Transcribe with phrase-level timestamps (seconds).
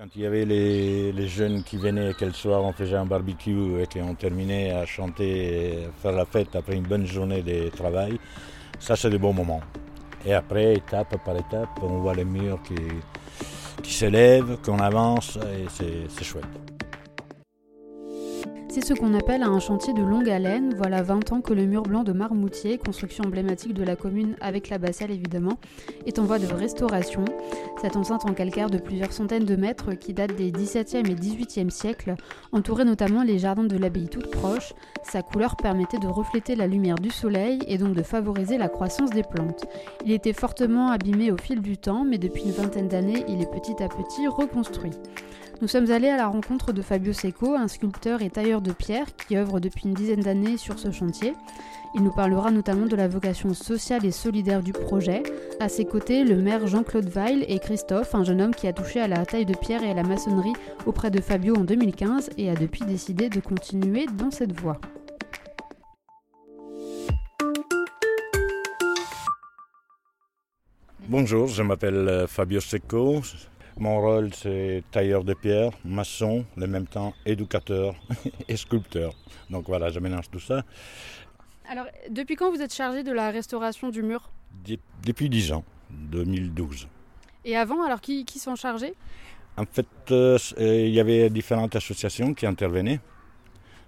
[0.00, 3.82] Quand il y avait les, les jeunes qui venaient, quel soir on faisait un barbecue
[3.82, 8.18] et qu'on terminait à chanter et faire la fête après une bonne journée de travail,
[8.78, 9.60] ça c'est des bons moments.
[10.24, 12.76] Et après, étape par étape, on voit les murs qui,
[13.82, 16.69] qui s'élèvent, qu'on avance et c'est c'est chouette.
[18.72, 20.74] C'est ce qu'on appelle un chantier de longue haleine.
[20.76, 24.68] Voilà 20 ans que le mur blanc de Marmoutier, construction emblématique de la commune avec
[24.68, 25.58] la Bassale évidemment,
[26.06, 27.24] est en voie de restauration.
[27.82, 31.68] Cette enceinte en calcaire de plusieurs centaines de mètres qui date des 17e et 18e
[31.68, 32.14] siècles
[32.52, 34.72] entourait notamment les jardins de l'abbaye toute proche.
[35.02, 39.10] Sa couleur permettait de refléter la lumière du soleil et donc de favoriser la croissance
[39.10, 39.64] des plantes.
[40.06, 43.50] Il était fortement abîmé au fil du temps, mais depuis une vingtaine d'années, il est
[43.50, 44.92] petit à petit reconstruit.
[45.62, 49.14] Nous sommes allés à la rencontre de Fabio Secco, un sculpteur et tailleur de pierre
[49.14, 51.34] qui œuvre depuis une dizaine d'années sur ce chantier.
[51.94, 55.22] Il nous parlera notamment de la vocation sociale et solidaire du projet.
[55.60, 59.00] À ses côtés, le maire Jean-Claude Weil et Christophe, un jeune homme qui a touché
[59.00, 60.54] à la taille de pierre et à la maçonnerie
[60.86, 64.80] auprès de Fabio en 2015 et a depuis décidé de continuer dans cette voie.
[71.06, 73.20] Bonjour, je m'appelle euh, Fabio Secco.
[73.78, 77.94] Mon rôle c'est tailleur de pierre, maçon, en même temps éducateur
[78.48, 79.14] et sculpteur.
[79.48, 80.64] Donc voilà, je mélange tout ça.
[81.68, 84.30] Alors, depuis quand vous êtes chargé de la restauration du mur?
[85.04, 86.88] Depuis 10 ans, 2012.
[87.44, 88.94] Et avant, alors qui, qui s'en chargeait?
[89.56, 93.00] En fait, euh, euh, il y avait différentes associations qui intervenaient.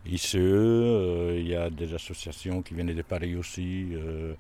[0.07, 4.35] ICE, euh, il y a des associations qui venaient de Paris aussi, euh,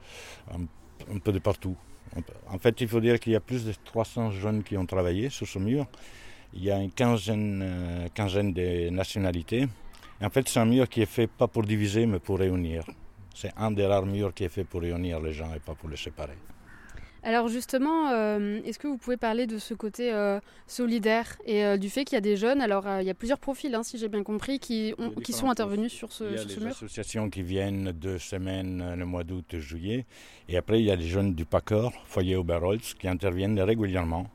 [0.52, 1.76] un, un peu de partout.
[2.48, 5.30] En fait, il faut dire qu'il y a plus de 300 jeunes qui ont travaillé
[5.30, 5.86] sur ce mur.
[6.52, 9.66] Il y a une quinzaine, euh, quinzaine de nationalités.
[10.20, 12.84] Et en fait, c'est un mur qui est fait pas pour diviser, mais pour réunir.
[13.34, 15.88] C'est un des rares murs qui est fait pour réunir les gens et pas pour
[15.88, 16.36] les séparer.
[17.24, 21.76] Alors justement, euh, est-ce que vous pouvez parler de ce côté euh, solidaire et euh,
[21.76, 23.96] du fait qu'il y a des jeunes, alors il y a plusieurs profils, hein, si
[23.96, 26.64] j'ai bien compris, qui, ont- sont intervenus sur ce, Il y a sur ce des
[26.64, 30.04] mur associations qui viennent deux semaines, le mois d'août et juillet.
[30.48, 34.26] Et après, il y a les jeunes du PACOR, foyer Oberholz, qui interviennent régulièrement.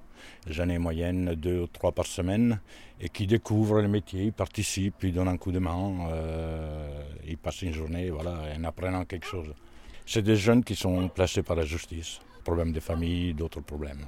[0.49, 2.59] Jeunes et moyennes, deux ou trois par semaine,
[3.01, 7.37] et qui découvrent le métier, ils participent, ils donnent un coup de main, euh, ils
[7.37, 9.53] passent une journée voilà, en apprenant quelque chose.
[10.05, 12.19] C'est des jeunes qui sont placés par la justice.
[12.47, 14.05] Problèmes de famille, d'autres problèmes.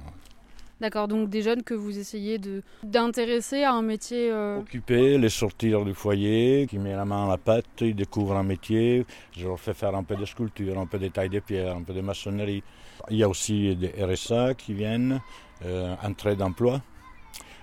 [0.80, 4.30] D'accord, donc des jeunes que vous essayez de d'intéresser à un métier.
[4.32, 8.36] euh, Occuper, les sortir du foyer, qui met la main à la pâte, ils découvrent
[8.38, 9.04] un métier.
[9.36, 11.82] Je leur fais faire un peu de sculpture, un peu de taille de pierre, un
[11.82, 12.62] peu de maçonnerie.
[13.10, 15.20] Il y a aussi des RSA qui viennent,
[15.66, 16.80] euh, entrée d'emploi.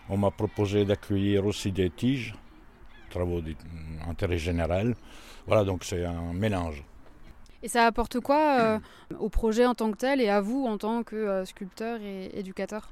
[0.10, 2.36] On m'a proposé d'accueillir aussi des tiges,
[3.10, 4.94] travaux d'intérêt général.
[5.48, 6.84] Voilà, donc c'est un mélange.
[7.68, 8.80] Et ça apporte quoi euh,
[9.20, 12.30] au projet en tant que tel et à vous en tant que euh, sculpteur et
[12.40, 12.88] éducateur?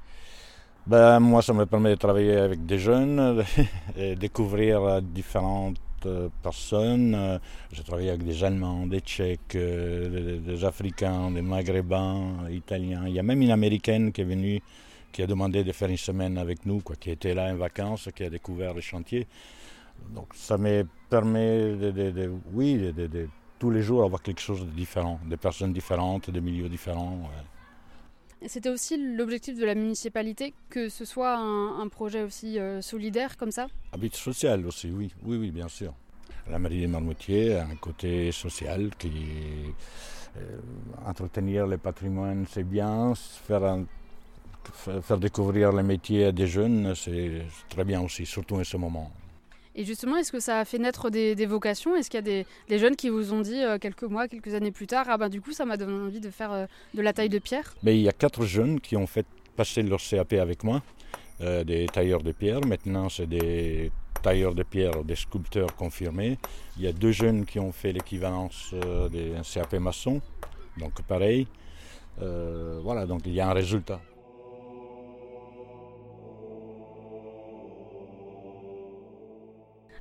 [0.86, 3.42] Ben, moi, ça me permet de travailler avec des jeunes,
[3.96, 5.78] et découvrir euh, différentes
[6.42, 7.40] personnes.
[7.72, 13.04] J'ai travaillé avec des Allemands, des Tchèques, des, Africains, des Maghrébins, Italiens.
[13.06, 14.60] Il y a même une Américaine qui est venue,
[15.10, 18.24] qui a demandé de faire une semaine avec nous, qui était là en vacances, qui
[18.24, 19.26] a découvert le chantier.
[20.14, 23.26] Donc ça me permet, de, oui, de
[23.58, 27.16] tous les jours avoir quelque chose de différent, des personnes différentes, des milieux différents.
[27.22, 28.48] ouais.
[28.48, 33.36] C'était aussi l'objectif de la municipalité que ce soit un, un projet aussi euh, solidaire
[33.38, 33.66] comme ça?
[33.92, 35.94] Habit social aussi, oui, oui, oui, bien sûr.
[36.50, 39.10] La mairie de Marmoutier a un côté social qui
[40.36, 40.58] euh,
[41.06, 43.86] entretenir le patrimoine, c'est bien, faire, un-
[45.02, 49.10] faire découvrir les métiers à des jeunes, c'est très bien aussi, surtout en ce moment.
[49.78, 51.94] Et justement, est-ce que ça a fait naître des, vocations?
[51.94, 54.72] Est-ce qu'il y a des, jeunes qui vous ont dit euh, quelques mois, quelques années
[54.72, 57.12] plus tard, ah ben du coup ça m'a donné envie de faire euh, de la
[57.12, 57.74] taille de pierre?
[57.82, 60.82] Mais il y a quatre jeunes qui ont fait passer leur CAP avec moi,
[61.42, 62.62] euh, des tailleurs de pierre.
[62.62, 63.92] Maintenant, c'est des
[64.22, 66.38] tailleurs de pierre, des sculpteurs confirmés.
[66.78, 68.74] Il y a deux jeunes qui ont fait l'équivalence
[69.12, 70.22] d'un CAP maçon,
[70.78, 71.46] donc pareil.
[72.18, 74.00] Voilà, donc il y a un résultat.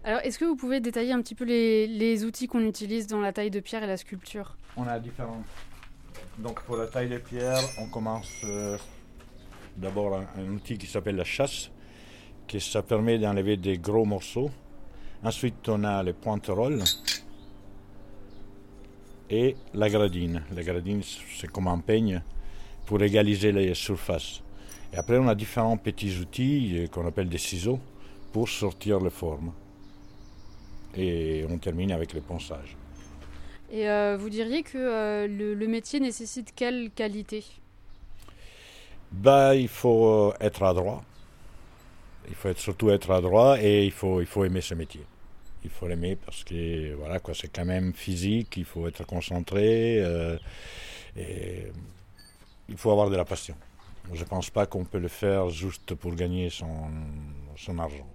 [0.07, 3.19] Alors est-ce que vous pouvez détailler un petit peu les, les outils qu'on utilise dans
[3.19, 4.55] la taille de pierre et la sculpture?
[4.77, 5.43] On a différentes.
[6.37, 8.77] Donc pour la taille de pierre, on commence euh,
[9.77, 11.71] D'abord un, un outil qui s'appelle la chasse,
[12.47, 14.51] qui permet d'enlever des gros morceaux.
[15.23, 16.83] Ensuite, on a les pointerolles
[19.29, 20.43] et la gradine.
[20.55, 22.21] La gradine, c'est comme un peigne
[22.85, 24.43] pour égaliser les surfaces.
[24.93, 27.79] Et après, on a différents petits outils euh, qu'on appelle des ciseaux
[28.31, 29.51] pour sortir les formes.
[30.97, 32.75] Et on termine avec le ponçage.
[33.71, 37.43] Et euh, vous diriez que euh, le, le métier nécessite quelle qualité?
[39.11, 41.03] Bah, il faut euh, être adroit.
[42.27, 45.01] Il faut être, surtout être adroit et il faut, il faut aimer ce métier.
[45.63, 49.99] Il faut l'aimer parce que voilà quoi, c'est quand même physique, il faut être concentré
[49.99, 50.37] euh,
[51.17, 51.65] et
[52.69, 53.55] il faut avoir de la passion.
[54.13, 56.89] Je ne pense pas qu'on peut le faire juste pour gagner son,
[57.57, 58.07] son argent.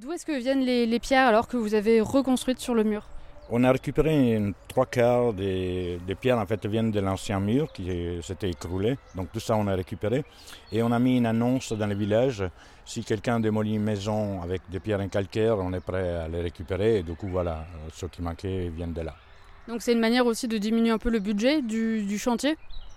[0.00, 3.06] D'où est-ce que viennent les, les pierres alors que vous avez reconstruites sur le mur?
[3.50, 7.70] On a récupéré une, trois quarts des, des pierres en fait viennent de l'ancien mur
[7.70, 8.96] qui s'était écroulé.
[9.14, 10.24] Donc tout ça on a récupéré
[10.72, 12.42] et on a mis une annonce dans le village.
[12.86, 16.40] Si quelqu'un démolit une maison avec des pierres en calcaire, on est prêt à les
[16.40, 17.00] récupérer.
[17.00, 19.14] Et du coup voilà, ceux qui manquaient viennent de là.
[19.68, 22.56] Donc c'est une manière aussi de diminuer un peu le budget du, du chantier?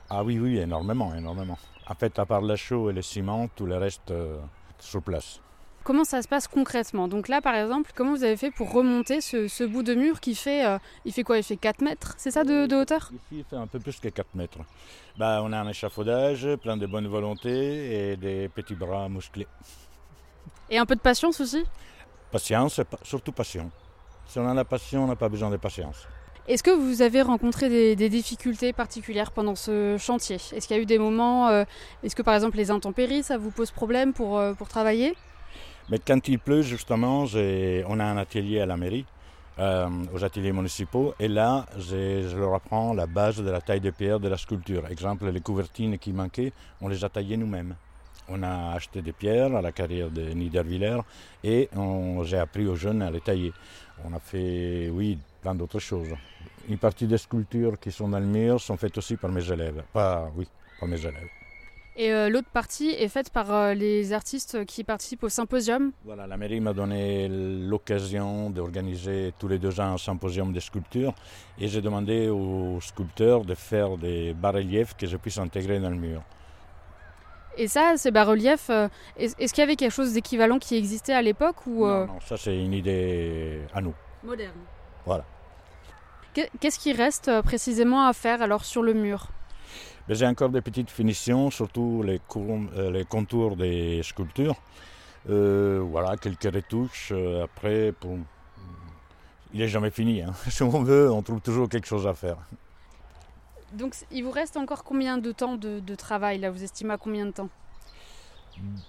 [0.10, 1.58] Ah oui oui énormément énormément.
[1.86, 4.38] En fait à part la chaux et le ciment, tout le reste euh,
[4.80, 5.42] sur place.
[5.84, 7.10] Comment ça se passe concrètement?
[7.10, 10.22] Donc là, par exemple, comment vous avez fait pour remonter ce, ce bout de mur
[10.22, 11.38] qui fait, euh, il fait quoi?
[11.38, 13.12] Il fait 4 mètres, c'est ça de, de hauteur?
[13.12, 14.60] Ici, il fait un peu plus que 4 mètres.
[15.18, 19.48] Bah, on a un échafaudage, plein de bonne volonté et des petits bras musclés.
[20.70, 21.66] Et un peu de patience aussi?
[22.32, 23.70] Patience, surtout passion.
[24.26, 26.08] Si on a la passion, on n'a pas besoin de patience.
[26.48, 30.36] Est-ce que vous avez rencontré des, des difficultés particulières pendant ce chantier?
[30.36, 31.66] Est-ce qu'il y a eu des moments, euh,
[32.04, 35.16] est-ce que par exemple les intempéries, ça vous pose problème pour, euh, pour travailler?
[35.90, 39.06] Mais quand il pleut, justement, on a un atelier à la mairie,
[39.60, 43.92] euh, aux ateliers municipaux, et là, je leur apprends la base de la taille de
[43.92, 44.88] pierre de la sculpture.
[44.88, 47.76] Exemple, les couvertines qui manquaient, on les a taillées nous-mêmes.
[48.30, 50.98] On a acheté des pierres à la carrière de Niederwiller
[51.44, 51.70] et
[52.24, 53.52] j'ai appris aux jeunes à les tailler.
[54.06, 56.08] On a fait, oui, plein d'autres choses.
[56.70, 59.84] Une partie des sculptures qui sont dans le mur sont faites aussi par mes élèves.
[59.92, 60.48] Pas, oui,
[60.80, 61.43] par mes élèves.
[61.96, 65.92] Et euh, l'autre partie est faite par euh, les artistes qui participent au symposium.
[66.06, 71.14] Voilà, la mairie m'a donné l'occasion d'organiser tous les deux ans un symposium de sculpture
[71.60, 75.96] et j'ai demandé aux sculpteurs de faire des bas-reliefs que je puisse intégrer dans le
[75.98, 76.24] mur.
[77.58, 81.14] Et ça, ces bas-reliefs, euh, est- est-ce qu'il y avait quelque chose d'équivalent qui existait
[81.14, 83.94] à l'époque ou euh, Non, non, ça c'est une idée à nous.
[84.24, 84.58] moderne
[85.06, 85.26] Voilà.
[86.60, 89.28] Qu'est-ce qui reste précisément à faire alors sur le mur?
[90.08, 94.56] Mais j'ai encore des petites finitions, surtout les, euh, les contours des sculptures.
[95.30, 97.12] Euh, voilà, quelques retouches.
[97.14, 98.18] euh, après, pour...
[99.54, 100.22] il n'est jamais fini.
[100.22, 100.34] hein.
[100.50, 102.38] Si on veut, on trouve toujours quelque chose à faire.
[103.74, 106.52] Donc il vous reste encore combien de temps de, de travail là?
[106.52, 107.50] Vous estimez à combien de temps?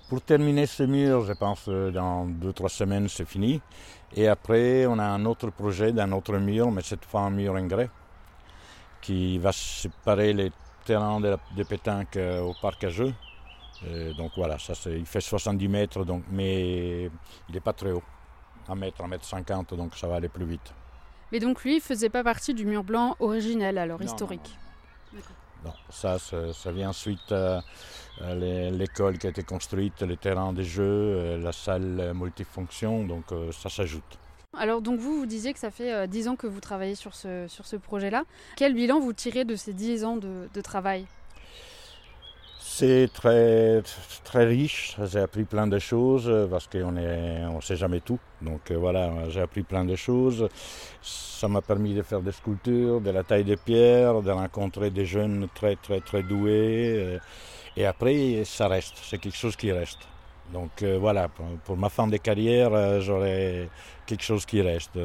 [0.09, 3.63] Pour terminer ce mur, je pense dans deux trois semaines c'est fini.
[4.15, 7.55] Et après, on a un autre projet d'un autre mur, mais cette fois un mur
[7.55, 7.89] en grès,
[9.01, 10.53] qui va séparer les
[10.85, 13.13] terrains de, la, de pétanque euh, au parc à jeux.
[13.87, 17.05] Euh, donc voilà, ça il fait 70 mètres, donc, mais
[17.49, 18.03] il n'est pas très haut.
[18.69, 20.73] 1 mètre, 1 mètre 50, donc ça va aller plus vite.
[21.33, 24.59] Mais donc lui, il faisait pas partie du mur blanc originel alors Non, historique.
[25.65, 30.63] Non, ça, ça, ça vient ensuite euh, l'école qui a été construite, les terrains de
[30.63, 34.19] jeu, euh, la salle multifonction, donc euh, ça s'ajoute.
[34.59, 37.15] Alors donc vous, vous disiez que ça fait euh, 10 ans que vous travaillez sur
[37.15, 38.25] ce, sur ce projet-là.
[38.57, 41.07] Quel bilan vous tirez de ces 10 ans de, travail?
[42.61, 43.83] C'est très,
[44.25, 48.19] très riche, j'ai appris plein de choses euh, parce qu'on ne on sait jamais tout.
[48.43, 50.49] Donc euh, voilà, j'ai appris plein de choses.
[51.03, 55.07] Ça m'a permis de faire des sculptures, de la taille de pierre, de rencontrer des
[55.07, 56.95] jeunes très très très doués.
[56.97, 57.19] euh,
[57.77, 60.01] Et après, ça reste, c'est quelque chose qui reste.
[60.53, 63.69] Donc euh, voilà, pour, pour ma fin de carrière, euh, j'aurai
[64.07, 64.99] quelque chose qui reste.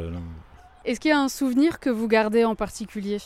[0.85, 3.17] Est-ce qu'il y a un souvenir que vous gardez en particulier?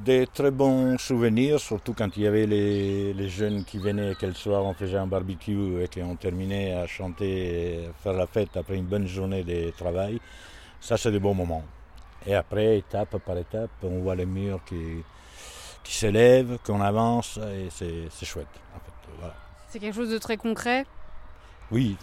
[0.00, 4.34] Des très bons souvenirs, surtout quand il y avait les, les jeunes qui venaient, quel
[4.34, 8.56] soir on faisait un barbecue et qu'on terminait à chanter et à faire la fête
[8.56, 10.18] après une bonne journée de travail.
[10.80, 11.64] Ça, c'est des bons moments.
[12.26, 15.04] Et après, étape par étape, on voit les murs qui,
[15.84, 18.46] qui s'élèvent, qu'on avance et c'est c'est chouette.
[18.74, 19.34] En fait, voilà.
[19.68, 20.86] C'est quelque chose de très concret?
[21.72, 21.96] Oui,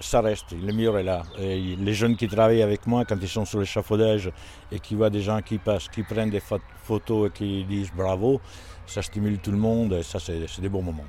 [0.00, 1.24] ça reste, le mur est là.
[1.38, 4.30] Et les jeunes qui travaillent avec moi, quand ils sont sur l'échafaudage
[4.70, 7.90] et qui voient des gens qui passent, qui prennent des pho- photos et qui disent
[7.92, 8.40] bravo,
[8.86, 11.02] ça stimule tout le monde et ça, c'est des bons moments.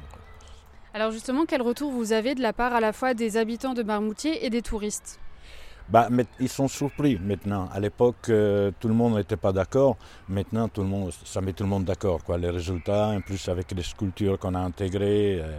[0.95, 3.83] Alors justement, quel retour vous avez de la part à la fois des habitants de
[3.83, 5.19] Marmoutier et des touristes?
[5.87, 7.69] Bah, ils sont surpris maintenant.
[7.71, 9.95] À l'époque, euh, tout le monde n'était pas d'accord.
[10.27, 12.19] Maintenant, tout le monde, ça met tout le monde d'accord.
[12.37, 15.57] Les résultats, en plus avec les sculptures qu'on a intégrées, euh,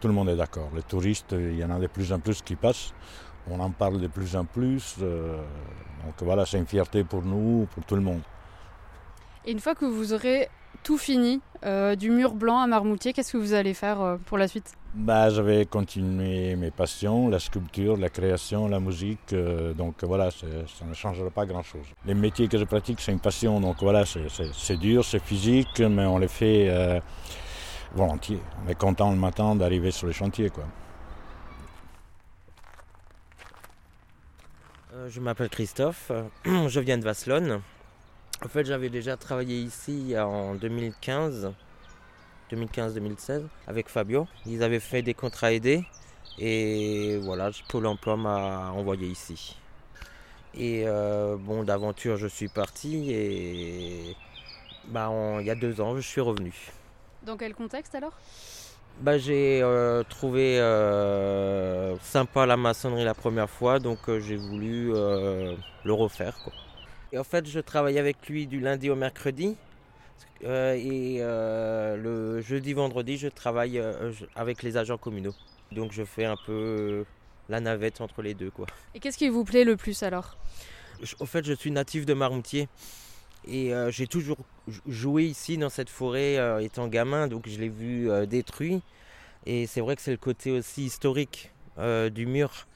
[0.00, 0.70] tout le monde est d'accord.
[0.74, 2.92] Les touristes, il y en a de plus en plus qui passent.
[3.50, 4.96] On en parle de plus en plus.
[5.02, 5.36] Euh,
[6.04, 8.22] donc voilà, c'est une fierté pour nous, pour tout le monde.
[9.44, 10.48] Et une fois que vous aurez
[10.82, 11.40] tout fini
[11.98, 14.74] du mur blanc à Marmoutier, qu'est-ce que vous allez faire pour la suite?
[14.94, 19.32] Bah, je vais continuer mes passions, la sculpture, la création, la musique.
[19.32, 20.46] Euh, donc voilà, ça
[20.86, 21.86] ne changera pas grand-chose.
[22.04, 23.58] Les métiers que je pratique, c'est une passion.
[23.58, 27.00] Donc voilà, c'est dur, c'est physique, mais on les fait euh,
[27.94, 28.40] volontiers.
[28.64, 30.50] On est content le matin d'arriver sur les chantiers.
[30.50, 30.64] Quoi.
[34.94, 36.12] Euh, je m'appelle Christophe,
[36.44, 37.60] je viens de Vasselonne.
[38.44, 41.52] En fait, j'avais déjà travaillé ici en 2015
[42.52, 44.26] 2015-2016 avec Fabio.
[44.46, 45.84] Ils avaient fait des contrats aidés
[46.38, 49.56] et voilà, Pôle emploi m'a envoyé ici.
[50.54, 54.16] Et euh, bon, d'aventure, je suis parti et
[54.88, 56.52] bah, il y a deux ans, je suis revenu.
[57.24, 58.12] Dans quel contexte alors?
[59.00, 65.92] Bah, J'ai euh, trouvé euh, sympa la maçonnerie la première fois, donc j'ai voulu le
[65.92, 66.36] refaire.
[67.12, 69.56] Et en fait, je travaille avec lui du lundi au mercredi.
[70.44, 75.34] Euh, et euh, le jeudi, vendredi, je travaille euh, avec les agents communaux.
[75.70, 77.04] Donc je fais un peu
[77.48, 78.50] la navette entre les deux.
[78.50, 78.66] Quoi.
[78.94, 80.36] Et qu'est-ce qui vous plaît le plus alors?
[81.20, 82.68] Au fait, je suis natif de Marmoutier.
[83.46, 84.38] Et j'ai toujours
[84.86, 88.82] joué ici dans cette forêt étant gamin, donc je l'ai vu détruit.
[89.46, 92.68] Et c'est vrai que c'est le côté aussi historique du mur.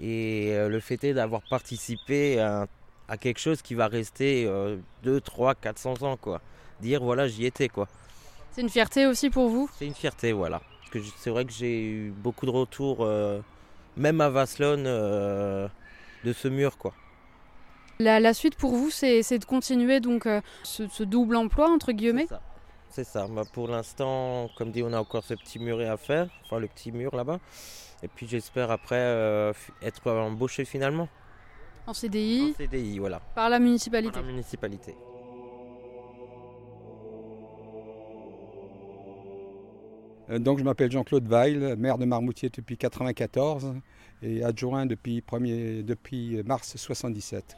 [0.00, 2.66] Et le fait est d'avoir participé à,
[3.08, 4.50] à, quelque chose qui va rester
[5.02, 6.16] 2, 3, 400 ans.
[6.16, 6.40] quoi
[6.80, 7.88] dire voilà j'y étais quoi.
[8.52, 9.68] C'est une fierté aussi pour vous?
[9.78, 10.60] C'est une fierté voilà.
[11.18, 13.40] c'est vrai que j'ai eu beaucoup de retours, euh,
[13.96, 15.68] même à Vaslon, euh,
[16.24, 16.92] de ce mur quoi.
[17.98, 22.26] La, suite pour vous, c'est de continuer donc euh, ce, double emploi entre guillemets?
[22.90, 23.26] C'est ça.
[23.28, 26.68] Bah, pour l'instant, comme dit, on a encore ce petit muret à faire, enfin le
[26.68, 27.40] petit mur là-bas.
[28.02, 31.08] Et puis j'espère après être embauché finalement.
[31.86, 32.52] En CDI.
[32.52, 33.20] En CDI, voilà.
[33.34, 34.12] Par la municipalité.
[34.12, 34.94] Par la municipalité.
[40.30, 43.74] Euh, donc je m'appelle Jean-Claude Weil, maire de Marmoutier depuis 1994
[44.22, 47.56] et adjoint depuis, depuis mars 1977.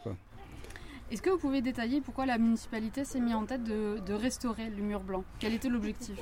[1.11, 4.83] Est-ce que vous pouvez détailler pourquoi la municipalité s'est mise en tête de restaurer le
[4.83, 5.25] mur blanc?
[5.38, 6.19] Quel était l'objectif?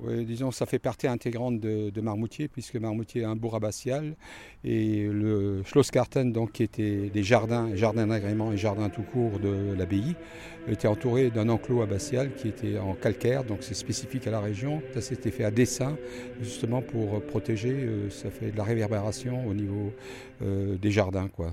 [0.00, 4.16] Oui, disons, ça fait partie intégrante de, Marmoutier, puisque Marmoutier est un bourg abbatial.
[4.64, 9.72] Et le Schlossgarten, donc, qui était des jardins, jardins d'agrément et jardins tout court de
[9.78, 10.16] l'abbaye,
[10.66, 14.82] était entouré d'un enclos abbatial qui était en calcaire, donc c'est spécifique à la région.
[14.94, 15.96] Ça s'était fait à dessin,
[16.40, 19.92] justement pour protéger, euh, ça fait de la réverbération au niveau
[20.42, 21.28] euh, des jardins.
[21.28, 21.52] Quoi.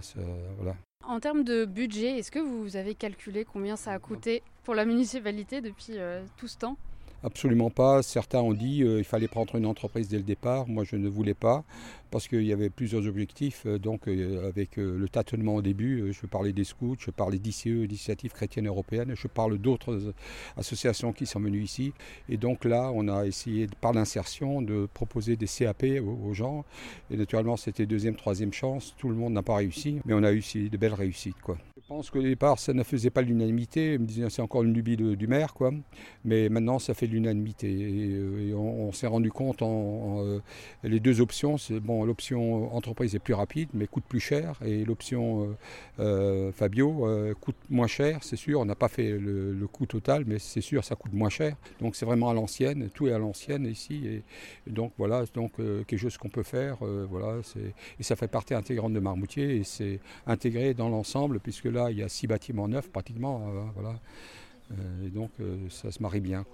[1.12, 4.86] En termes de budget, est-ce que vous avez calculé combien ça a coûté pour la
[4.86, 6.78] municipalité depuis euh, tout ce temps?
[7.22, 8.02] Absolument pas.
[8.02, 10.70] Certains ont dit qu'il euh, fallait prendre une entreprise dès le départ.
[10.70, 11.66] Moi, je ne voulais pas
[12.12, 13.64] parce qu'il y avait plusieurs objectifs.
[13.66, 17.66] Euh, donc, euh, avec le tâtonnement au début, je parlais des scouts, je parlais d'ICE,
[17.66, 20.14] Initiative chrétienne européenne, je parle d'autres
[20.58, 21.94] associations qui sont venues ici.
[22.30, 26.66] Et donc là, on a essayé, par l'insertion, de proposer des CAP aux, gens.
[27.10, 28.96] Et naturellement, c'était deuxième, troisième chance.
[28.98, 31.40] Tout le monde n'a pas réussi, mais on a eu de belles réussites.
[31.42, 31.58] Quoi.
[31.78, 33.98] Je pense qu'au départ, ça ne faisait pas l'unanimité.
[33.98, 35.72] me disait c'est encore une lubie du maire, quoi.
[36.24, 37.70] Mais maintenant, ça fait l'unanimité.
[37.70, 40.40] Et, euh, on, s'est rendu compte en, euh,
[40.84, 41.58] les deux options.
[41.58, 45.56] C'est bon, l'option entreprise est plus rapide, mais coûte plus cher, et l'option
[46.00, 47.08] euh, Fabio
[47.40, 48.20] coûte moins cher.
[48.22, 51.30] C'est sûr, on n'a pas fait le, coût total, mais c'est sûr, ça coûte moins
[51.30, 51.56] cher.
[51.80, 52.90] Donc c'est vraiment à l'ancienne.
[52.94, 54.24] Tout est à l'ancienne ici, et,
[54.70, 56.78] donc voilà, donc quelque chose qu'on peut faire.
[57.10, 57.42] voilà,
[58.00, 61.98] et ça fait partie intégrante de Marmoutier, et c'est intégré dans l'ensemble, puisque là il
[61.98, 63.42] y a six bâtiments neufs pratiquement.
[63.50, 64.00] Euh, voilà.
[64.72, 66.46] Euh, et donc, euh, ça se marie bien.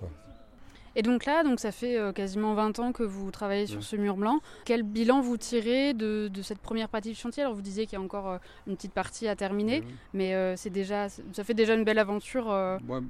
[0.98, 4.18] Et donc là, donc ça fait quasiment 20 ans que vous travaillez sur ce mur
[4.18, 4.40] blanc.
[4.66, 7.44] Quel bilan vous tirez de, cette première partie du chantier?
[7.44, 9.84] Alors vous disiez qu'il y a encore une petite partie à terminer,
[10.16, 12.46] mais c'est déjà, ça fait déjà une belle aventure.
[12.88, 13.02] Moi,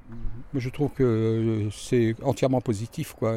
[0.54, 3.36] je trouve que c'est entièrement positif, quoi,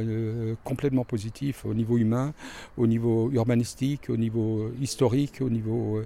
[0.65, 2.33] complètement positif au niveau humain,
[2.75, 6.01] au niveau urbanistique, au niveau historique, au niveau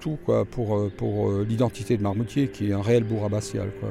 [0.00, 3.70] tout, quoi, pour, pour l'identité de Marmoutier, qui est un réel bourg abbatial.
[3.80, 3.88] Quoi.